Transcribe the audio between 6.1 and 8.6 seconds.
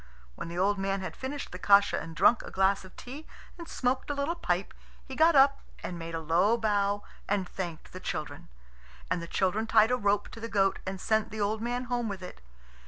a low bow and thanked the children.